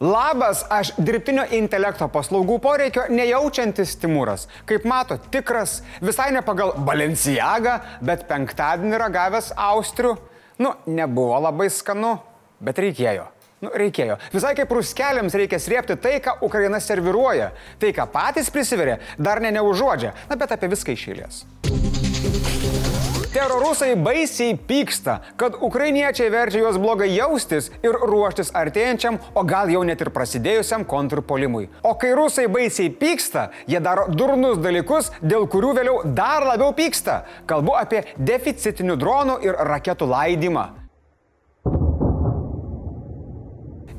Labas, 0.00 0.62
aš 0.72 0.94
dirbtinio 0.96 1.42
intelekto 1.52 2.06
paslaugų 2.08 2.54
poreikio 2.64 3.02
nejaučiantis 3.12 3.98
Timūras. 4.00 4.46
Kaip 4.64 4.86
mato, 4.88 5.18
tikras, 5.28 5.82
visai 6.00 6.30
ne 6.32 6.40
pagal 6.40 6.72
Balenciagą, 6.86 7.74
bet 8.00 8.24
penktadienį 8.30 8.96
ragavęs 9.02 9.50
Austrių. 9.60 10.14
Nu, 10.64 10.72
nebuvo 10.88 11.36
labai 11.44 11.68
skanu, 11.68 12.14
bet 12.64 12.80
reikėjo. 12.80 13.26
Nu, 13.60 13.74
reikėjo. 13.76 14.16
Visai 14.32 14.54
kaip 14.56 14.72
ruskeliams 14.72 15.36
reikia 15.36 15.60
srėpti 15.60 15.98
tai, 16.00 16.16
ką 16.24 16.38
Ukraina 16.48 16.80
serviruoja. 16.80 17.50
Tai, 17.76 17.92
ką 17.92 18.08
patys 18.08 18.48
prisiveria, 18.48 18.96
dar 19.20 19.44
ne 19.44 19.52
neužuodžia. 19.58 20.14
Na, 20.32 20.40
bet 20.40 20.56
apie 20.56 20.72
viską 20.72 20.96
išėlės. 20.96 21.44
Terorusai 23.30 23.94
baisiai 23.94 24.56
pyksta, 24.58 25.20
kad 25.38 25.54
ukrainiečiai 25.62 26.32
verčia 26.34 26.64
juos 26.64 26.78
blogai 26.82 27.12
jaustis 27.14 27.68
ir 27.86 27.94
ruoštis 27.94 28.50
artėjančiam, 28.58 29.20
o 29.38 29.44
gal 29.46 29.70
jau 29.70 29.84
net 29.86 30.02
ir 30.02 30.10
prasidėjusiam 30.10 30.82
kontrpolimui. 30.82 31.68
O 31.86 31.94
kai 31.94 32.10
rusai 32.18 32.48
baisiai 32.50 32.90
pyksta, 32.90 33.52
jie 33.70 33.78
daro 33.78 34.08
durnus 34.10 34.58
dalykus, 34.58 35.12
dėl 35.22 35.46
kurių 35.46 35.72
vėliau 35.78 36.02
dar 36.10 36.42
labiau 36.50 36.74
pyksta. 36.74 37.20
Kalbu 37.46 37.78
apie 37.78 38.02
deficitinių 38.18 38.98
dronų 38.98 39.40
ir 39.46 39.62
raketų 39.70 40.10
laidimą. 40.10 40.79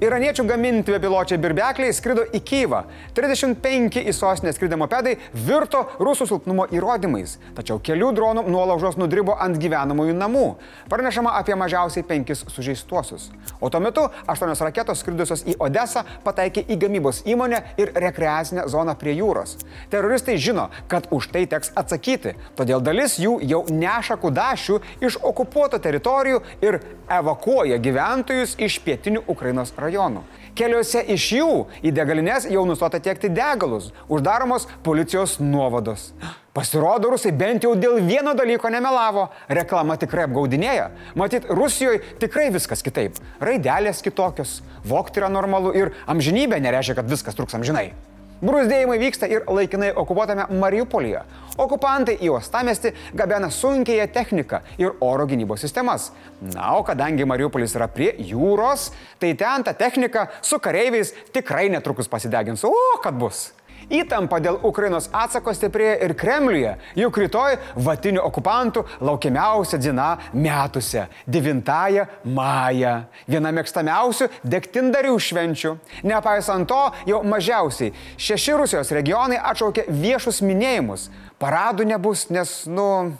Iraniečių 0.01 0.47
gaminti 0.49 0.95
bepiločiai 0.95 1.37
birbekliai 1.37 1.93
skrido 1.93 2.23
į 2.33 2.39
Kyivą. 2.41 2.79
35 3.13 3.99
į 4.01 4.13
sostinę 4.17 4.49
skridę 4.49 4.79
mopedai 4.81 5.11
virto 5.37 5.83
rusų 6.01 6.25
silpnumo 6.25 6.63
įrodymais. 6.73 7.35
Tačiau 7.53 7.77
kelių 7.77 8.07
dronų 8.17 8.43
nuolaužos 8.49 8.97
nudribo 8.97 9.35
ant 9.37 9.59
gyvenamųjų 9.61 10.15
namų. 10.17 10.47
Pranešama 10.89 11.35
apie 11.37 11.53
mažiausiai 11.53 12.01
penkis 12.09 12.41
sužeistuosius. 12.49 13.27
O 13.61 13.69
tuo 13.69 13.83
metu 13.85 14.07
aštuonios 14.25 14.63
raketos 14.65 15.03
skridusios 15.05 15.45
į 15.45 15.59
Odesą 15.61 16.01
pataikė 16.25 16.65
į 16.65 16.79
gamybos 16.81 17.21
įmonę 17.29 17.61
ir 17.77 17.93
rekreacinę 17.93 18.65
zoną 18.73 18.97
prie 18.97 19.13
jūros. 19.19 19.59
Teroristai 19.93 20.39
žino, 20.41 20.71
kad 20.89 21.11
už 21.13 21.29
tai 21.29 21.45
teks 21.45 21.75
atsakyti, 21.77 22.33
todėl 22.57 22.81
dalis 22.81 23.19
jų 23.21 23.35
jau 23.53 23.61
neša 23.69 24.17
kudašių 24.25 24.81
iš 25.05 25.21
okupuoto 25.21 25.77
teritorijų 25.77 26.41
ir 26.65 26.81
evakuoja 27.21 27.77
gyventojus 27.77 28.57
iš 28.57 28.81
pietinių 28.81 29.27
Ukrainos 29.29 29.77
rajonų 29.77 29.90
rajonų. 29.91 30.23
Keliuose 30.55 31.03
iš 31.13 31.25
jų 31.37 31.51
į 31.83 31.91
degalinės 31.95 32.47
jau 32.51 32.63
nustota 32.67 32.99
tiekti 32.99 33.29
degalus, 33.31 33.91
uždaromos 34.09 34.67
policijos 34.83 35.39
nuovados. 35.39 36.11
Pasirodo, 36.51 37.13
rusai 37.13 37.31
bent 37.31 37.63
jau 37.63 37.75
dėl 37.79 38.01
vieno 38.03 38.33
dalyko 38.35 38.67
nemelavo. 38.69 39.29
Reklama 39.47 39.95
tikrai 39.95 40.25
apgaudinėja. 40.27 40.89
Matyt, 41.15 41.47
Rusijoje 41.47 42.03
tikrai 42.19 42.49
viskas 42.51 42.83
kitaip. 42.83 43.15
Raidelės 43.39 44.03
kitokios, 44.03 44.59
vokti 44.83 45.23
yra 45.23 45.31
normalu 45.31 45.71
ir 45.71 45.95
amžinybė 46.11 46.59
nereiškia, 46.59 46.99
kad 46.99 47.11
viskas 47.11 47.39
truks 47.39 47.55
amžinai. 47.55 47.93
Brūzdėjimai 48.41 48.97
vyksta 48.97 49.27
ir 49.29 49.43
laikinai 49.45 49.91
okupuotame 50.01 50.47
Mariupolyje. 50.57 51.19
Okupantai 51.61 52.15
į 52.25 52.31
uostamestį 52.33 52.91
gabena 53.13 53.51
sunkiąją 53.53 54.07
techniką 54.15 54.63
ir 54.81 54.95
oro 55.05 55.27
gynybos 55.29 55.61
sistemas. 55.61 56.09
Na, 56.41 56.71
o 56.79 56.81
kadangi 56.87 57.27
Mariupolis 57.29 57.75
yra 57.77 57.85
prie 57.91 58.15
jūros, 58.31 58.89
tai 59.21 59.35
ten 59.37 59.67
ta 59.67 59.75
technika 59.77 60.25
su 60.41 60.57
kareiviais 60.57 61.13
tikrai 61.35 61.67
netrukus 61.69 62.09
pasidegins. 62.09 62.65
O, 62.65 62.73
kad 63.03 63.13
bus! 63.13 63.51
Įtampa 63.91 64.39
dėl 64.39 64.55
Ukrainos 64.63 65.09
atsako 65.11 65.51
stiprėja 65.55 65.97
ir 66.05 66.13
Kremliuje, 66.15 66.77
juk 66.95 67.17
rytoj 67.19 67.57
vatinių 67.75 68.21
okupantų 68.23 68.85
laukiamiausia 69.03 69.79
diena 69.83 70.13
metuose- 70.31 71.07
9 71.27 72.07
maja. 72.23 73.07
Viena 73.27 73.51
mėgstamiausių 73.51 74.29
degtindarių 74.43 75.17
švenčių. 75.19 75.77
Nepaisant 76.03 76.67
to, 76.67 76.91
jau 77.05 77.21
mažiausiai 77.23 77.91
šeši 78.17 78.57
Rusijos 78.57 78.91
regionai 78.91 79.37
atšaukė 79.37 79.87
viešus 79.89 80.41
minėjimus. 80.41 81.09
Paradų 81.39 81.85
nebus, 81.85 82.29
nes, 82.29 82.65
nu, 82.67 83.17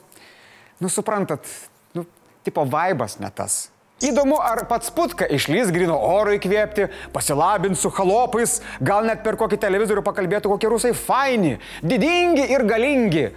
nu 0.80 0.88
suprantat, 0.88 1.46
nu, 1.94 2.06
tipo 2.44 2.64
vaibas 2.66 3.20
ne 3.20 3.30
tas. 3.30 3.70
Įdomu, 4.02 4.40
ar 4.42 4.64
pats 4.66 4.90
putka 4.90 5.28
išlys 5.30 5.70
grino 5.74 5.94
oro 6.02 6.34
įkvėpti, 6.34 6.88
pasilabins 7.14 7.84
su 7.84 7.92
halopais, 7.94 8.58
gal 8.82 9.06
net 9.06 9.22
per 9.22 9.38
kokį 9.38 9.60
televizorių 9.62 10.02
pakalbėtų, 10.08 10.50
kokie 10.56 10.72
rusai 10.72 10.94
faini, 10.98 11.60
didingi 11.86 12.48
ir 12.50 12.66
galingi. 12.66 13.28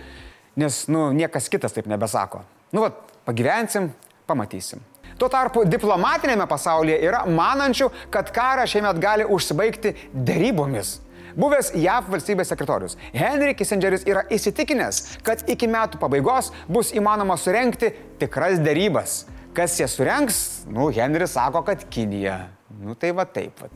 Nes, 0.57 0.85
nu, 0.89 1.11
niekas 1.13 1.51
kitas 1.53 1.77
taip 1.77 1.91
nebesako. 1.91 2.41
Nu, 2.73 2.87
va, 2.87 2.93
pagyvensim, 3.29 3.91
pamatysim. 4.31 4.81
Tuo 5.21 5.29
tarpu 5.31 5.67
diplomatinėme 5.69 6.47
pasaulyje 6.51 6.97
yra 7.07 7.23
manančių, 7.29 7.91
kad 8.11 8.33
karą 8.35 8.65
šiemet 8.71 8.99
gali 9.03 9.27
užsibaigti 9.31 9.93
dėrybomis. 10.15 10.97
Buvęs 11.35 11.73
JAV 11.75 12.09
valstybės 12.13 12.53
sekretorius 12.53 12.95
Henry 13.11 13.57
Kissingeris 13.59 14.05
yra 14.07 14.23
įsitikinęs, 14.33 15.19
kad 15.27 15.43
iki 15.51 15.67
metų 15.71 15.99
pabaigos 16.03 16.53
bus 16.71 16.93
įmanoma 16.95 17.35
surenkti 17.39 17.91
tikras 18.21 18.61
dėrybas. 18.63 19.25
Kas 19.55 19.79
jas 19.79 19.95
surenks? 19.95 20.37
Nu, 20.67 20.89
Henris 20.91 21.37
sako, 21.37 21.63
kad 21.63 21.85
Kinija. 21.91 22.39
Nu 22.83 22.95
tai 22.99 23.13
va 23.15 23.23
taip. 23.25 23.61
Va. 23.63 23.69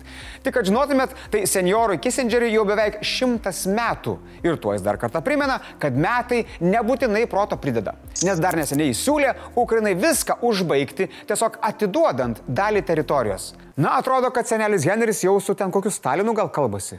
Tik 0.42 0.56
kad 0.56 0.66
žinotumėt, 0.66 1.12
tai 1.30 1.44
seniorui 1.46 2.00
Kissingeriui 2.02 2.50
jau 2.50 2.64
beveik 2.66 2.98
šimtas 3.06 3.62
metų. 3.70 4.16
Ir 4.42 4.58
tuo 4.58 4.74
jis 4.74 4.82
dar 4.82 4.98
kartą 4.98 5.22
primena, 5.22 5.60
kad 5.78 5.94
metai 5.94 6.40
nebūtinai 6.58 7.22
proto 7.30 7.60
prideda. 7.62 7.94
Nes 8.26 8.42
dar 8.42 8.58
neseniai 8.58 8.96
siūlė 8.96 9.36
Ukrainai 9.54 9.94
viską 9.98 10.40
užbaigti, 10.48 11.06
tiesiog 11.30 11.60
atiduodant 11.70 12.42
dalį 12.48 12.82
teritorijos. 12.90 13.52
Na, 13.78 13.94
atrodo, 14.00 14.32
kad 14.34 14.50
senelis 14.50 14.88
Henris 14.88 15.22
jau 15.22 15.36
su 15.38 15.54
ten 15.54 15.70
kokiu 15.70 15.94
Stalinu 15.94 16.34
gal 16.34 16.50
kalbasi. 16.50 16.98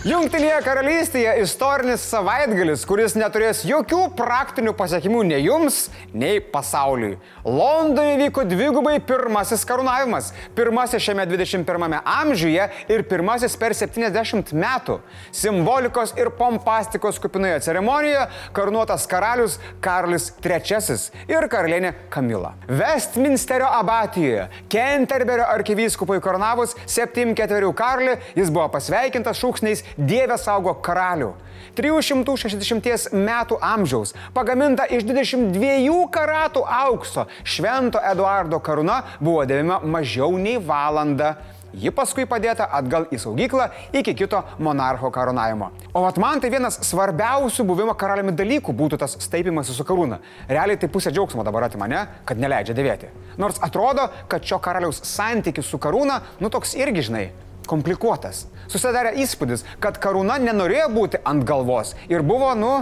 Jungtinėje 0.00 0.62
karalystėje 0.64 1.32
istorinis 1.42 2.00
savaitgalis, 2.08 2.86
kuris 2.88 3.12
neturės 3.20 3.58
jokių 3.68 4.06
praktinių 4.16 4.72
pasiekimų 4.72 5.26
nei 5.28 5.42
jums, 5.44 5.90
nei 6.16 6.38
pasauliui. 6.40 7.18
Londone 7.44 8.14
vyko 8.22 8.46
dvigubai 8.48 8.94
pirmasis 9.04 9.60
karūnavimas. 9.68 10.30
Pirmasis 10.56 11.04
šiame 11.04 11.26
21 11.28 11.98
amžiuje 12.00 12.68
ir 12.96 13.04
pirmasis 13.10 13.58
per 13.60 13.74
70 13.76 14.54
metų. 14.56 14.96
Simbolikos 15.36 16.14
ir 16.16 16.32
pompastikos 16.38 17.20
kupinoje 17.20 17.60
ceremonijoje 17.68 18.24
karūnuotas 18.56 19.04
karalius 19.04 19.58
Karlis 19.84 20.30
III 20.40 20.96
ir 21.28 21.48
karalienė 21.52 21.92
Kamila. 22.08 22.54
Westminsterio 22.72 23.68
abatijoje 23.82 24.48
Kenterberio 24.72 25.44
arkivyskupui 25.44 26.24
karūnavus 26.24 26.72
74 26.88 27.76
Karlį 27.76 28.16
jis 28.40 28.48
buvo 28.48 28.70
pasveikintas 28.72 29.44
šūksniais 29.44 29.89
Dieve 29.96 30.38
saugo 30.38 30.74
karalių. 30.84 31.32
360 31.76 33.14
metų 33.14 33.58
amžiaus, 33.62 34.14
pagaminta 34.34 34.88
iš 34.90 35.04
22 35.06 36.08
karatų 36.12 36.64
aukso, 36.66 37.26
Švento 37.44 38.00
Eduardo 38.10 38.58
karūna 38.60 39.02
buvo 39.20 39.46
dėvima 39.46 39.80
mažiau 39.84 40.34
nei 40.38 40.58
valandą. 40.58 41.36
Ji 41.70 41.92
paskui 41.94 42.24
padėta 42.26 42.64
atgal 42.74 43.04
į 43.14 43.18
saugyklą 43.22 43.68
iki 43.94 44.14
kito 44.18 44.40
monarcho 44.58 45.06
karūnavimo. 45.14 45.68
O 45.94 46.02
vat 46.02 46.16
man 46.18 46.40
tai 46.42 46.50
vienas 46.50 46.80
svarbiausių 46.88 47.62
buvimo 47.68 47.94
karaliumi 47.94 48.34
dalykų 48.34 48.74
būtų 48.74 48.98
tas 48.98 49.14
staipimas 49.22 49.70
su 49.70 49.86
karūna. 49.86 50.18
Realiai 50.50 50.80
tai 50.82 50.90
pusė 50.90 51.12
džiaugsmo 51.14 51.44
dabar 51.46 51.68
atima 51.68 51.86
mane, 51.86 52.00
kad 52.26 52.42
neleidžia 52.42 52.74
dėvėti. 52.74 53.12
Nors 53.38 53.62
atrodo, 53.62 54.08
kad 54.28 54.42
šio 54.42 54.58
karaliaus 54.58 54.98
santykis 55.06 55.70
su 55.70 55.78
karūna, 55.78 56.18
nu 56.42 56.50
toks 56.50 56.74
irgi 56.74 57.06
žinai, 57.06 57.28
komplikuotas. 57.70 58.44
Susidarė 58.70 59.14
įspūdis, 59.22 59.64
kad 59.82 59.98
karūna 60.02 60.40
nenorėjo 60.42 60.88
būti 60.94 61.22
ant 61.26 61.46
galvos 61.46 61.94
ir 62.10 62.26
buvo, 62.26 62.52
nu, 62.58 62.72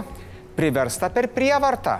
priversta 0.57 1.11
per 1.13 1.29
prievartą. 1.33 1.99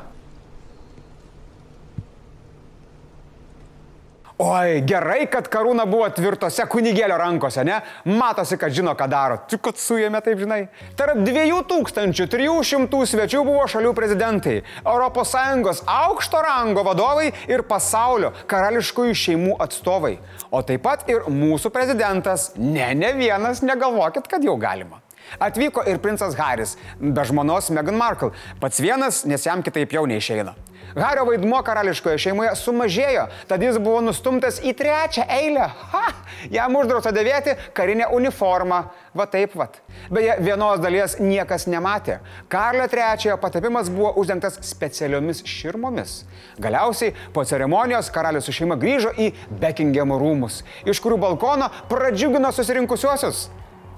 Oi, 4.39 4.77
gerai, 4.87 5.25
kad 5.27 5.49
karūna 5.51 5.83
buvo 5.83 6.05
tvirtose 6.15 6.63
kunigėlio 6.71 7.17
rankose, 7.19 7.59
ne? 7.67 7.81
Matosi, 8.07 8.55
kad 8.61 8.71
žino, 8.71 8.93
ką 8.95 9.09
daro. 9.11 9.35
Tik 9.51 9.59
kad 9.65 9.81
suėmė, 9.81 10.21
taip 10.23 10.39
žinai. 10.39 10.61
Tarp 10.95 11.19
2300 11.27 13.01
svečių 13.11 13.41
buvo 13.43 13.65
šalių 13.67 13.91
prezidentai, 13.97 14.61
ES 14.63 15.83
aukšto 15.83 16.45
rango 16.45 16.85
vadovai 16.87 17.33
ir 17.51 17.65
pasaulio 17.67 18.31
karališkųjų 18.47 19.19
šeimų 19.25 19.59
atstovai. 19.67 20.15
O 20.55 20.63
taip 20.63 20.87
pat 20.87 21.03
ir 21.11 21.27
mūsų 21.27 21.75
prezidentas. 21.75 22.53
Ne, 22.55 22.93
ne 22.95 23.11
vienas, 23.19 23.59
negalvokit, 23.59 24.31
kad 24.31 24.47
jau 24.47 24.55
galima. 24.55 25.03
Atvyko 25.39 25.85
ir 25.89 26.01
princas 26.03 26.37
Haris, 26.39 26.77
be 26.99 27.27
žmonos 27.27 27.69
Meghan 27.75 27.99
Markle. 27.99 28.33
Pats 28.59 28.81
vienas, 28.81 29.23
nes 29.29 29.45
jam 29.45 29.63
kitaip 29.65 29.93
jau 29.93 30.07
neišeina. 30.09 30.55
Hario 30.95 31.25
vaidmuo 31.27 31.59
karališkoje 31.65 32.17
šeimoje 32.23 32.55
sumažėjo, 32.57 33.27
tad 33.47 33.61
jis 33.61 33.77
buvo 33.81 33.99
nustumtas 34.01 34.57
į 34.65 34.73
trečią 34.77 35.25
eilę. 35.29 35.67
Ha! 35.91 36.05
Jam 36.49 36.75
uždrausta 36.79 37.11
dėvėti 37.13 37.53
karinę 37.77 38.07
uniformą. 38.15 38.81
Va 39.13 39.25
taip 39.29 39.55
vat. 39.57 39.79
Beje, 40.13 40.35
vienos 40.45 40.81
dalies 40.81 41.17
niekas 41.19 41.67
nematė. 41.69 42.19
Karlio 42.49 42.85
III 42.89 43.37
patapimas 43.41 43.89
buvo 43.93 44.13
uždengtas 44.21 44.59
specialiomis 44.65 45.43
širmomis. 45.49 46.23
Galiausiai 46.61 47.13
po 47.33 47.45
ceremonijos 47.45 48.11
karalius 48.13 48.49
su 48.49 48.55
šeima 48.55 48.77
grįžo 48.79 49.13
į 49.17 49.31
Beckingemo 49.61 50.17
rūmus, 50.21 50.63
iš 50.89 51.01
kurių 51.03 51.19
balkono 51.21 51.69
pradžiugino 51.89 52.53
susirinkusiuosius. 52.55 53.47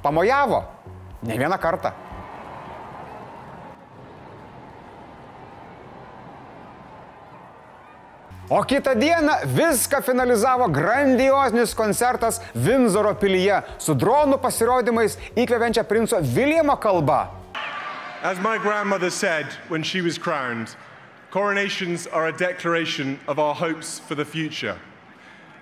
Pamojavo. 0.01 0.63
Ne 1.23 1.37
vieną 1.37 1.57
kartą. 1.57 1.91
O 8.51 8.63
kitą 8.63 8.95
dieną 8.95 9.33
viską 9.45 10.01
finalizavo 10.01 10.69
grandioznis 10.69 11.75
koncertas 11.75 12.41
Vinzoro 12.55 13.15
pilyje 13.15 13.61
su 13.77 13.95
dronų 13.95 14.41
pasirodymais 14.43 15.15
įkvepiančia 15.39 15.85
princo 15.87 16.19
Viljamo 16.21 16.75
kalba. 16.77 17.29
As 18.23 18.37
my 18.39 18.57
grandmother 18.57 19.09
said 19.09 19.45
when 19.69 19.83
she 19.83 20.01
was 20.01 20.17
crowned, 20.17 20.75
coronations 21.31 22.07
are 22.07 22.27
a 22.27 22.37
declaration 22.37 23.17
of 23.27 23.39
our 23.39 23.55
hopes 23.55 23.99
for 23.99 24.15
the 24.15 24.25
future. 24.25 24.75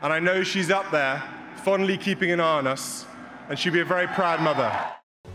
And 0.02 0.12
I 0.12 0.20
know 0.20 0.44
she's 0.44 0.72
up 0.72 0.90
there, 0.92 1.22
fondly 1.64 1.98
keeping 1.98 2.32
an 2.32 2.40
eye 2.40 2.58
on 2.58 2.66
us, 2.66 3.06
and 3.50 3.60
she'll 3.60 3.74
be 3.74 3.82
a 3.82 3.86
very 3.86 4.08
proud 4.08 4.42
mother. 4.42 4.72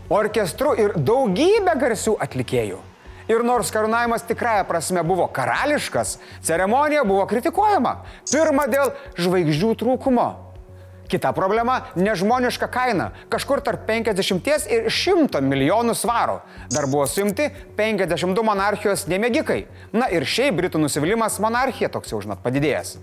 Orkestru 0.09 0.75
ir 0.77 0.93
daugybė 1.01 1.73
garsių 1.81 2.19
atlikėjų. 2.21 2.77
Ir 3.25 3.41
nors 3.41 3.71
karūnavimas 3.73 4.21
tikrąją 4.29 4.67
prasme 4.69 5.01
buvo 5.01 5.25
karališkas, 5.33 6.19
ceremonija 6.45 7.01
buvo 7.09 7.23
kritikuojama. 7.25 8.03
Pirma 8.29 8.67
dėl 8.69 8.91
žvaigždžių 9.17 9.71
trūkumo. 9.81 10.27
Kita 11.09 11.31
problema- 11.33 11.87
nežmoniška 11.95 12.67
kaina- 12.69 13.11
kažkur 13.33 13.61
tarp 13.61 13.87
50 13.87 14.67
ir 14.69 14.89
100 14.89 15.41
milijonų 15.41 15.93
svarų. 15.97 16.39
Dar 16.69 16.85
buvo 16.85 17.07
suimti 17.07 17.49
52 17.75 18.43
monarchijos 18.43 19.07
nemėgikai. 19.07 19.65
Na 19.93 20.05
ir 20.05 20.21
šiaip 20.21 20.53
Britų 20.57 20.77
nusivylimas 20.77 21.39
monarchija 21.39 21.89
toks 21.89 22.11
jau 22.11 22.21
žinot 22.21 22.43
padidėjęs. 22.43 22.97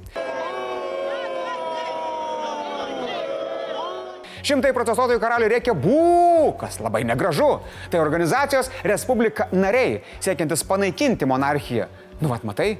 Šimtai 4.42 4.72
protestuotojų 4.74 5.20
karaliui 5.22 5.50
reikia 5.52 5.74
bū, 5.78 6.52
kas 6.58 6.80
labai 6.82 7.04
negražu. 7.06 7.60
Tai 7.92 8.00
organizacijos 8.02 8.70
Respublika 8.86 9.46
nariai, 9.54 10.00
siekiantis 10.22 10.64
panaikinti 10.66 11.28
monarchiją. 11.30 11.86
Nu, 12.18 12.30
vat 12.32 12.46
matai, 12.46 12.74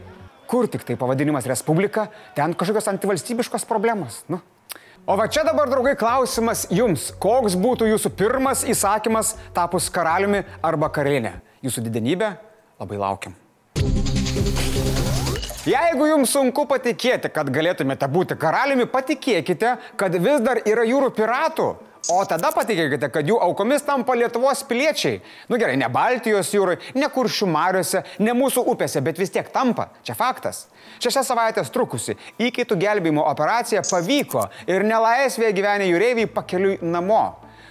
kur 0.51 0.67
tik 0.71 0.87
tai 0.87 0.97
pavadinimas 0.99 1.47
Respublika, 1.51 2.09
ten 2.35 2.57
kažkokios 2.59 2.91
antivalstybiškos 2.95 3.67
problemos. 3.71 4.23
Nu. 4.31 4.43
O 5.07 5.17
va 5.19 5.27
čia 5.27 5.43
dabar, 5.43 5.67
draugai, 5.71 5.97
klausimas 5.99 6.69
jums, 6.71 7.09
koks 7.23 7.57
būtų 7.59 7.91
jūsų 7.91 8.13
pirmas 8.15 8.63
įsakymas 8.63 9.35
tapus 9.55 9.91
karaliumi 9.91 10.45
arba 10.63 10.91
karalienė? 10.95 11.41
Jūsų 11.67 11.87
didenybė, 11.89 12.37
labai 12.79 13.03
laukiam. 13.03 13.42
Jeigu 15.63 16.09
jums 16.09 16.33
sunku 16.35 16.65
patikėti, 16.67 17.29
kad 17.31 17.47
galėtumėte 17.55 18.09
būti 18.11 18.35
karaliumi, 18.35 18.83
patikėkite, 18.91 19.77
kad 19.95 20.17
vis 20.19 20.41
dar 20.43 20.59
yra 20.67 20.83
jūrų 20.83 21.13
piratų. 21.15 21.67
O 22.11 22.17
tada 22.27 22.49
patikėkite, 22.51 23.07
kad 23.15 23.29
jų 23.31 23.37
aukomis 23.45 23.85
tampa 23.87 24.17
Lietuvos 24.19 24.65
piliečiai. 24.67 25.21
Nu 25.47 25.61
gerai, 25.63 25.77
ne 25.79 25.87
Baltijos 25.87 26.51
jūrai, 26.51 26.81
ne 26.99 27.07
kuršių 27.07 27.47
mariuose, 27.47 28.03
ne 28.19 28.35
mūsų 28.35 28.65
upėse, 28.75 29.05
bet 29.07 29.23
vis 29.23 29.31
tiek 29.31 29.53
tampa. 29.55 29.93
Čia 30.03 30.19
faktas. 30.19 30.65
Šešias 30.99 31.31
savaitės 31.31 31.71
trukusi 31.71 32.19
įkaitų 32.43 32.81
gelbėjimo 32.83 33.23
operacija 33.31 33.85
pavyko 33.87 34.49
ir 34.67 34.83
nelaisvėje 34.83 35.55
gyvenę 35.61 35.87
jūreiviai 35.93 36.33
pakeliui 36.41 36.81
namo. 36.83 37.23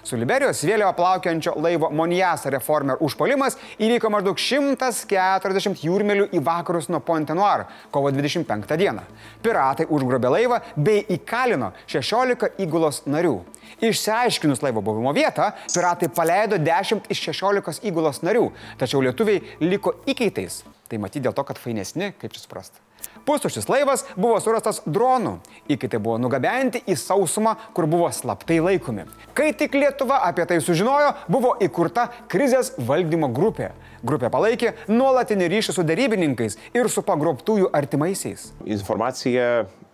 Su 0.03 0.18
Liberijos 0.18 0.63
vėliava 0.65 0.95
plaukiančio 0.98 1.53
laivo 1.62 1.92
Monjas 1.94 2.48
Reformer 2.50 2.98
užpolimas 3.06 3.57
įvyko 3.77 4.09
maždaug 4.09 4.39
140 4.42 5.83
jūrmelių 5.86 6.25
į 6.33 6.42
vakarus 6.45 6.89
nuo 6.89 7.00
Ponte 7.06 7.36
Noir 7.38 7.68
kovo 7.94 8.09
25 8.09 8.77
dieną. 8.81 9.06
Piratai 9.45 9.86
užgrobė 9.86 10.33
laivą 10.33 10.59
bei 10.75 11.06
įkalino 11.18 11.71
16 11.86 12.57
įgulos 12.65 13.03
narių. 13.06 13.38
Išsiaiškinus 13.81 14.65
laivo 14.65 14.81
buvimo 14.86 15.13
vietą, 15.13 15.51
piratai 15.74 16.09
paleido 16.09 16.57
10 16.57 17.09
iš 17.13 17.25
16 17.30 17.86
įgulos 17.86 18.24
narių, 18.25 18.50
tačiau 18.81 19.06
lietuviai 19.06 19.44
liko 19.62 20.00
įkaitais. 20.09 20.63
Tai 20.89 21.00
matyti 21.00 21.24
dėl 21.27 21.38
to, 21.38 21.45
kad 21.47 21.62
fainesni, 21.62 22.12
kaip 22.19 22.33
čia 22.33 22.42
suprasti. 22.42 22.81
Pustuštis 23.31 23.69
laivas 23.72 24.01
buvo 24.19 24.36
surastas 24.44 24.81
dronų. 24.83 25.38
Įkaitai 25.72 26.01
buvo 26.04 26.18
nugabenti 26.19 26.81
į 26.83 26.98
sausumą, 27.00 27.54
kur 27.72 27.86
buvo 27.88 28.10
slaptai 28.12 28.57
laikomi. 28.60 29.06
Kai 29.38 29.54
tik 29.56 29.78
Lietuva 29.80 30.18
apie 30.28 30.44
tai 30.50 30.57
sužinojo, 30.60 31.13
buvo 31.31 31.54
įkurta 31.63 32.10
krizės 32.28 32.74
valdymo 32.75 33.30
grupė. 33.31 33.69
Grupė 34.04 34.28
palaikė 34.33 34.74
nuolatinį 34.92 35.48
ryšį 35.54 35.78
su 35.78 35.86
darybininkais 35.88 36.60
ir 36.75 36.92
su 36.92 37.06
pagrobtųjų 37.07 37.69
artimaisiais. 37.72 38.50
Informacija 38.68 39.45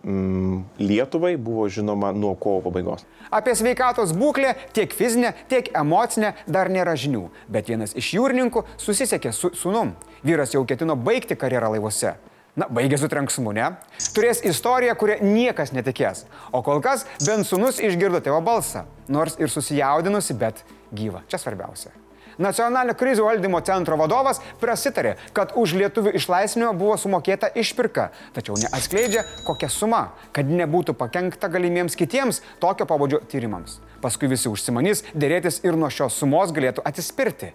mm, 0.02 0.64
Lietuvai 0.82 1.36
buvo 1.38 1.68
žinoma 1.70 2.10
nuo 2.16 2.34
kovo 2.34 2.64
pabaigos. 2.66 3.06
Apie 3.30 3.54
sveikatos 3.54 4.16
būklę 4.18 4.56
tiek 4.74 4.90
fizinę, 4.98 5.30
tiek 5.46 5.70
emocinę 5.78 6.34
dar 6.50 6.72
nėra 6.74 6.98
žinių, 6.98 7.28
bet 7.46 7.70
vienas 7.70 7.94
iš 7.94 8.16
jūrininkų 8.18 8.66
susisiekė 8.82 9.30
su 9.30 9.54
sunum. 9.54 9.94
Vyras 10.26 10.58
jau 10.58 10.64
ketino 10.66 10.98
baigti 10.98 11.38
karjerą 11.38 11.76
laivuose. 11.76 12.16
Na, 12.58 12.66
baigė 12.74 12.98
su 12.98 13.06
trenksmu, 13.10 13.52
ne? 13.54 13.68
Turės 14.16 14.40
istoriją, 14.46 14.96
kurią 14.98 15.20
niekas 15.22 15.70
netikės. 15.76 16.24
O 16.50 16.62
kol 16.66 16.82
kas 16.82 17.04
bent 17.22 17.46
sunus 17.46 17.78
išgirdo 17.78 18.18
tėvo 18.24 18.40
balsą, 18.42 18.88
nors 19.06 19.38
ir 19.38 19.52
susijaudinusi, 19.52 20.34
bet 20.38 20.64
gyva. 20.90 21.22
Čia 21.30 21.38
svarbiausia. 21.38 21.94
Nacionalinio 22.38 22.94
krizių 22.94 23.24
valdymo 23.26 23.58
centro 23.66 23.96
vadovas 23.98 24.38
prasitarė, 24.60 25.16
kad 25.34 25.56
už 25.58 25.74
lietuvių 25.78 26.12
išlaisvinimą 26.18 26.70
buvo 26.78 26.94
sumokėta 26.98 27.50
išpirka, 27.58 28.12
tačiau 28.34 28.54
neatskleidžia, 28.58 29.24
kokia 29.46 29.70
suma, 29.74 30.04
kad 30.34 30.46
nebūtų 30.46 30.94
pakengta 30.98 31.50
galimiems 31.50 31.98
kitiems 31.98 32.42
tokio 32.62 32.86
pabudžio 32.86 33.24
tyrimams. 33.30 33.80
Paskui 34.02 34.30
visi 34.30 34.50
užsimanys 34.50 35.02
dėrėtis 35.18 35.64
ir 35.66 35.78
nuo 35.78 35.90
šios 35.90 36.18
sumos 36.22 36.54
galėtų 36.54 36.86
atsispirti. 36.86 37.54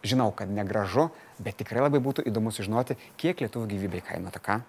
Na, 0.00 0.08
žinau, 0.08 0.32
kad 0.32 0.48
negražu, 0.48 1.10
bet 1.38 1.60
tikrai 1.60 1.84
labai 1.84 2.00
būtų 2.00 2.24
įdomu 2.30 2.52
sužinoti, 2.54 2.96
kiek 3.20 3.44
lietuvių 3.44 3.68
gyvybei 3.74 4.04
kainuota 4.04 4.40
ką. 4.40 4.60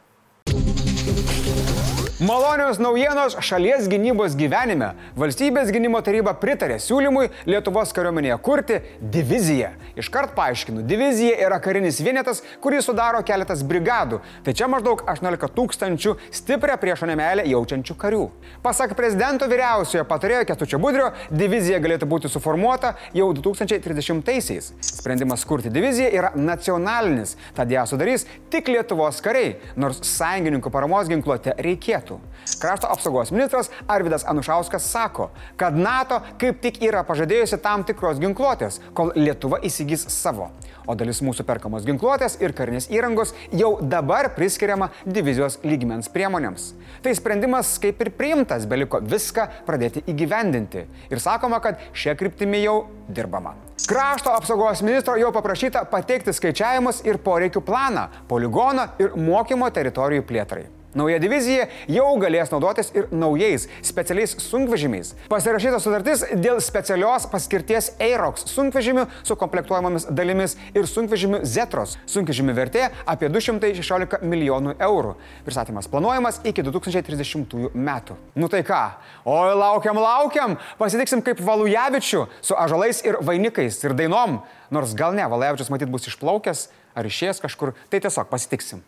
Malonios 2.21 2.77
naujienos 2.77 3.33
šalies 3.41 3.87
gynybos 3.89 4.35
gyvenime. 4.37 4.91
Valstybės 5.17 5.71
gynimo 5.73 5.97
taryba 6.05 6.35
pritarė 6.37 6.75
siūlymui 6.77 7.31
Lietuvos 7.49 7.89
kariuomenėje 7.97 8.35
kurti 8.45 8.75
diviziją. 9.15 9.71
Iškart 9.97 10.35
paaiškinu, 10.37 10.83
divizija 10.85 11.39
yra 11.47 11.57
karinis 11.57 11.97
vienetas, 12.05 12.43
kurį 12.61 12.83
sudaro 12.85 13.23
keletas 13.25 13.63
brigadų. 13.65 14.19
Tai 14.45 14.53
čia 14.53 14.67
maždaug 14.69 15.01
18 15.09 15.49
tūkstančių 15.55 16.13
stiprią 16.29 16.75
priešo 16.83 17.09
nemelę 17.09 17.47
jaučiančių 17.49 17.97
karių. 18.05 18.21
Pasak 18.61 18.93
prezidento 18.99 19.49
vyriausiojo 19.49 20.05
patarėjo 20.05 20.45
Ketučio 20.51 20.77
Budrio, 20.85 21.09
divizija 21.33 21.81
galėtų 21.81 22.05
būti 22.05 22.29
suformuota 22.29 22.93
jau 23.17 23.31
2030-aisiais. 23.33 24.69
Sprendimas 24.91 25.41
kurti 25.49 25.73
diviziją 25.73 26.13
yra 26.13 26.31
nacionalinis, 26.37 27.33
tad 27.57 27.73
ją 27.73 27.89
sudarys 27.89 28.29
tik 28.53 28.69
Lietuvos 28.69 29.25
kariai, 29.25 29.57
nors 29.73 30.05
sąjungininkų 30.13 30.69
paramos 30.77 31.09
ginkluotė 31.09 31.57
reikėtų 31.57 32.10
metų. 32.11 32.19
Krašto 32.61 32.89
apsaugos 32.91 33.31
ministras 33.31 33.69
Arvidas 33.87 34.25
Anušauskas 34.27 34.83
sako, 34.91 35.29
kad 35.57 35.77
NATO 35.77 36.21
kaip 36.37 36.61
tik 36.61 36.81
yra 36.83 37.03
pažadėjusi 37.03 37.61
tam 37.61 37.83
tikros 37.83 38.19
ginkluotės, 38.19 38.81
kol 38.93 39.11
Lietuva 39.15 39.59
įsigys 39.63 40.07
savo. 40.09 40.51
O 40.87 40.95
dalis 40.95 41.21
mūsų 41.21 41.45
perkamos 41.45 41.85
ginkluotės 41.85 42.39
ir 42.41 42.53
karinės 42.57 42.89
įrangos 42.89 43.33
jau 43.53 43.77
dabar 43.81 44.31
priskiriama 44.35 44.89
divizijos 45.05 45.59
lygmens 45.63 46.09
priemonėms. 46.09 46.73
Tai 47.01 47.13
sprendimas 47.15 47.77
kaip 47.81 48.01
ir 48.01 48.11
priimtas, 48.17 48.65
beliko 48.65 48.99
viską 49.01 49.47
pradėti 49.65 50.03
įgyvendinti. 50.09 50.87
Ir 51.09 51.21
sakoma, 51.21 51.61
kad 51.61 51.79
šia 51.93 52.17
kryptimi 52.17 52.63
jau 52.65 52.87
dirbama. 53.07 53.55
Krašto 53.87 54.33
apsaugos 54.33 54.83
ministro 54.85 55.15
jau 55.17 55.31
paprašyta 55.33 55.85
pateikti 55.89 56.33
skaičiavimus 56.33 57.01
ir 57.05 57.17
poreikių 57.21 57.63
planą, 57.65 58.09
poligoną 58.29 58.91
ir 59.01 59.17
mokymo 59.17 59.69
teritorijų 59.73 60.25
plėtrai. 60.29 60.67
Nauja 60.91 61.21
divizija 61.23 61.69
jau 61.87 62.09
galės 62.19 62.49
naudotis 62.51 62.89
ir 62.91 63.05
naujais 63.15 63.63
specialiais 63.87 64.33
sunkvežimiais. 64.43 65.13
Pasirašyta 65.31 65.79
sutartis 65.79 66.25
dėl 66.35 66.59
specialios 66.59 67.29
paskirties 67.31 67.93
Eirox 68.03 68.43
sunkvežimių 68.51 69.05
su 69.23 69.37
komplektuojamomis 69.39 70.09
dalimis 70.11 70.57
ir 70.75 70.89
sunkvežimių 70.91 71.41
Zetros. 71.47 71.95
Sunkvežimių 72.11 72.57
vertė 72.59 72.89
apie 73.07 73.31
216 73.31 74.19
milijonų 74.27 74.75
eurų. 74.83 75.15
Pristatymas 75.47 75.87
planuojamas 75.87 76.41
iki 76.43 76.67
2030 76.67 77.71
metų. 77.71 78.19
Nu 78.35 78.51
tai 78.51 78.65
ką? 78.67 78.83
Oi, 79.23 79.55
laukiam, 79.55 79.95
laukiam. 79.95 80.59
Pasitiksim 80.81 81.23
kaip 81.23 81.39
Valujavičių 81.39 82.25
su 82.43 82.59
ažalais 82.59 82.99
ir 83.07 83.21
vainikais 83.23 83.79
ir 83.85 83.95
dainom. 83.95 84.41
Nors 84.75 84.91
gal 84.91 85.15
ne, 85.15 85.23
Valujavičius 85.23 85.71
matyt 85.71 85.91
bus 85.91 86.11
išplaukęs 86.11 86.67
ar 86.99 87.07
išėjęs 87.07 87.39
kažkur. 87.47 87.77
Tai 87.87 88.03
tiesiog 88.03 88.27
pasitiksim. 88.27 88.83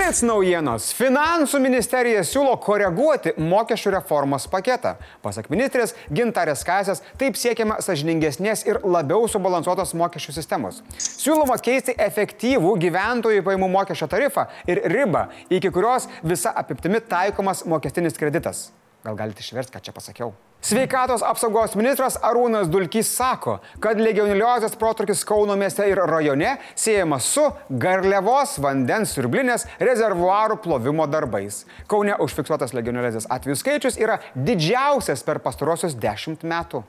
Blitz 0.00 0.22
naujienos. 0.24 0.86
Finansų 0.96 1.58
ministerija 1.60 2.22
siūlo 2.24 2.54
koreguoti 2.64 3.34
mokesčių 3.36 3.92
reformos 3.98 4.46
paketą. 4.48 4.94
Pasak 5.20 5.50
ministrės 5.52 5.92
Gintarės 6.08 6.64
Kasės, 6.64 7.02
taip 7.20 7.36
siekiama 7.36 7.76
sažiningesnės 7.84 8.64
ir 8.64 8.80
labiau 8.80 9.28
subalansuotos 9.28 9.92
mokesčių 10.00 10.38
sistemos. 10.38 10.80
Siūloma 10.96 11.60
keisti 11.60 11.98
efektyvų 12.00 12.78
gyventojų 12.80 13.44
paimų 13.44 13.68
mokesčio 13.76 14.08
tarifą 14.08 14.48
ir 14.64 14.80
ribą, 14.88 15.26
iki 15.52 15.68
kurios 15.68 16.08
visa 16.24 16.56
apiptimi 16.56 17.04
taikomas 17.04 17.66
mokestinis 17.68 18.16
kreditas. 18.16 18.70
Gal 19.04 19.16
galite 19.16 19.40
išversti, 19.40 19.72
ką 19.72 19.80
čia 19.80 19.92
pasakiau? 19.96 20.34
Sveikatos 20.60 21.22
apsaugos 21.24 21.72
ministras 21.72 22.18
Arūnas 22.20 22.68
Dulkys 22.68 23.08
sako, 23.16 23.54
kad 23.80 23.96
legioneliozės 23.96 24.74
protrukis 24.76 25.22
Kauno 25.24 25.56
mieste 25.56 25.86
ir 25.88 26.02
rajone 26.04 26.58
siejamas 26.76 27.30
su 27.32 27.46
garliavos 27.80 28.58
vandens 28.60 29.16
siurblinės 29.16 29.64
rezervuarų 29.80 30.60
plovimo 30.60 31.08
darbais. 31.08 31.62
Kaune 31.88 32.12
užfiksuotas 32.20 32.76
legioneliozės 32.76 33.30
atvejų 33.32 33.56
skaičius 33.56 33.96
yra 34.04 34.20
didžiausias 34.36 35.24
per 35.24 35.40
pastarosius 35.40 35.96
dešimt 35.96 36.44
metų. 36.44 36.84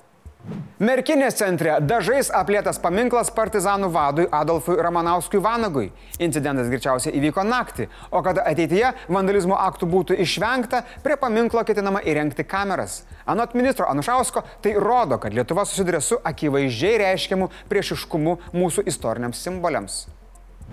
Merkinės 0.81 1.36
centre 1.38 1.75
dažais 1.86 2.31
aplėtas 2.33 2.79
paminklas 2.81 3.29
partizanų 3.36 3.91
vadui 3.93 4.24
Adolfui 4.33 4.79
Ramanauskui 4.81 5.38
Vanagui. 5.38 5.91
Incidentas 6.17 6.71
greičiausiai 6.71 7.13
įvyko 7.19 7.43
naktį, 7.45 7.86
o 8.10 8.24
kad 8.25 8.41
ateityje 8.41 8.89
vandalizmo 9.13 9.60
aktų 9.62 9.89
būtų 9.91 10.17
išvengta, 10.25 10.81
prie 11.05 11.19
paminklo 11.21 11.62
ketinama 11.67 12.01
įrengti 12.01 12.48
kameras. 12.50 13.03
Anot 13.29 13.53
ministro 13.53 13.86
Anušausko, 13.91 14.41
tai 14.65 14.74
rodo, 14.81 15.19
kad 15.21 15.38
Lietuva 15.38 15.67
susiduria 15.69 16.01
su 16.01 16.17
akivaizdžiai 16.17 16.98
reiškiamu 17.03 17.51
priešiškumu 17.69 18.39
mūsų 18.57 18.88
istoriniams 18.89 19.45
simboliams. 19.45 20.01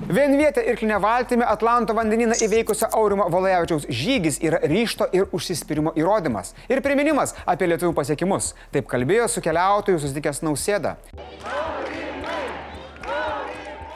Vienvietė 0.06 0.62
irklinė 0.70 1.00
valtimi 1.02 1.42
Atlanto 1.42 1.94
vandenyną 1.96 2.36
įveikusio 2.44 2.86
Aurimo 2.94 3.26
Valajavičiaus 3.32 3.88
žygis 3.90 4.38
yra 4.46 4.60
ryšto 4.62 5.08
ir 5.12 5.26
užsispyrimo 5.34 5.90
įrodymas. 5.98 6.54
Ir 6.70 6.80
priminimas 6.84 7.34
apie 7.42 7.66
lietuvių 7.66 7.96
pasiekimus. 7.98 8.52
Taip 8.72 8.86
kalbėjo 8.88 9.26
su 9.28 9.42
keliautojų 9.42 9.98
susitikęs 9.98 10.44
nausėda. 10.46 10.94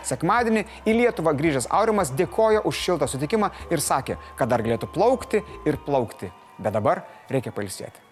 Sekmadienį 0.02 0.66
į 0.82 0.98
Lietuvą 0.98 1.36
grįžęs 1.38 1.70
Aurimas 1.70 2.10
dėkojo 2.18 2.64
už 2.66 2.82
šiltą 2.82 3.06
sutikimą 3.08 3.52
ir 3.70 3.80
sakė, 3.80 4.18
kad 4.36 4.50
dar 4.50 4.66
galėtų 4.66 4.90
plaukti 4.90 5.44
ir 5.64 5.78
plaukti. 5.86 6.32
Bet 6.58 6.74
dabar 6.74 7.06
reikia 7.30 7.54
pailsėti. 7.54 8.02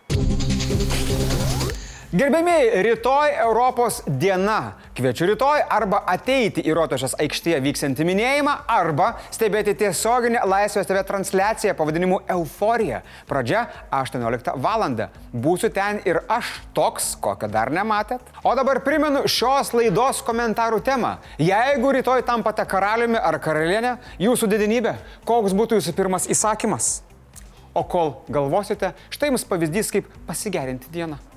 Gerbėmiai, 2.10 2.80
rytoj 2.82 3.36
Europos 3.38 4.00
diena. 4.18 4.72
Kviečiu 4.98 5.28
rytoj 5.28 5.60
arba 5.70 6.00
ateiti 6.10 6.64
į 6.66 6.72
Rotošės 6.74 7.12
aikštėje 7.22 7.60
vyksiantį 7.62 8.06
minėjimą, 8.08 8.54
arba 8.66 9.12
stebėti 9.30 9.76
tiesioginę 9.78 10.42
Laisvės 10.42 10.90
TV 10.90 11.04
transliaciją 11.06 11.76
pavadinimu 11.78 12.18
Euforija. 12.34 13.04
Pradžia 13.30 13.62
18 13.94 14.56
val. 14.58 14.88
Būsiu 15.30 15.70
ten 15.70 16.02
ir 16.02 16.18
aš 16.26 16.50
toks, 16.74 17.12
kokio 17.22 17.46
dar 17.46 17.70
nematėt. 17.70 18.26
O 18.42 18.56
dabar 18.58 18.82
primenu 18.82 19.22
šios 19.30 19.70
laidos 19.70 20.26
komentarų 20.26 20.82
temą. 20.82 21.20
Jeigu 21.38 21.94
rytoj 21.94 22.26
tampate 22.26 22.66
karaliumi 22.66 23.22
ar 23.22 23.38
karalienė, 23.38 24.00
jūsų 24.18 24.50
didinybė, 24.50 24.98
koks 25.30 25.54
būtų 25.54 25.78
jūsų 25.78 25.94
pirmas 25.94 26.26
įsakymas? 26.26 26.96
O 27.70 27.86
kol 27.86 28.16
galvosite, 28.26 28.96
štai 29.14 29.30
jums 29.30 29.46
pavyzdys, 29.46 29.94
kaip 29.94 30.10
pasigerinti 30.26 30.90
dieną. 30.90 31.29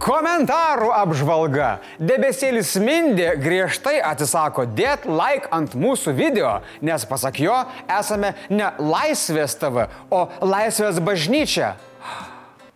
Komentarų 0.00 0.86
apžvalga. 0.96 1.74
Debesėlis 2.00 2.70
Mindė 2.80 3.34
griežtai 3.36 3.98
atsisako 4.00 4.64
dėt 4.64 5.04
like 5.04 5.50
ant 5.52 5.74
mūsų 5.76 6.14
video, 6.16 6.54
nes 6.80 7.04
pasak 7.04 7.42
jo 7.42 7.56
esame 7.84 8.30
ne 8.48 8.70
Laisvės 8.80 9.58
TV, 9.60 9.84
o 10.08 10.22
Laisvės 10.40 11.02
bažnyčia. 11.04 11.74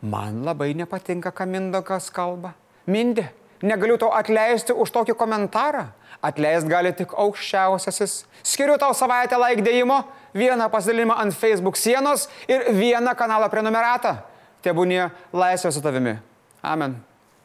Man 0.05 0.43
labai 0.45 0.75
nepatinka, 0.77 1.33
ką 1.33 1.47
Mindokas 1.49 2.11
kalba. 2.13 2.53
Mindė, 2.85 3.31
negaliu 3.65 3.97
tau 3.97 4.13
atleisti 4.13 4.77
už 4.77 4.93
tokį 4.93 5.17
komentarą. 5.17 5.87
Atleist 6.21 6.69
gali 6.69 6.93
tik 6.93 7.17
aukščiausiasis. 7.17 8.19
Skiriu 8.45 8.77
tau 8.77 8.93
savaitę 8.93 9.41
like 9.41 9.65
dėjimo, 9.65 10.03
vieną 10.37 10.69
pasidalimą 10.69 11.17
ant 11.25 11.33
Facebook 11.33 11.81
sienos 11.81 12.29
ir 12.53 12.69
vieną 12.77 13.17
kanalą 13.17 13.49
prenumeratą. 13.49 14.19
Tebūnie 14.61 15.09
laisvė 15.33 15.73
su 15.73 15.81
tavimi. 15.85 16.19
Amen. 16.61 17.01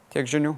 Tiek 0.09 0.25
žinių. 0.25 0.55